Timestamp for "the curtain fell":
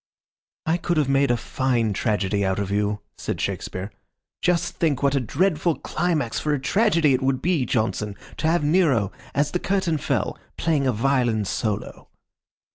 9.51-10.39